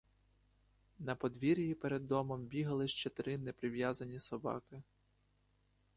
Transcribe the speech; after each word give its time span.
На 0.99 1.15
подвір'ї 1.15 1.75
перед 1.75 2.07
домом 2.07 2.45
бігали 2.45 2.87
ще 2.87 3.09
три 3.09 3.37
не 3.37 3.53
прив'язані 3.53 4.19
собаки. 4.19 4.83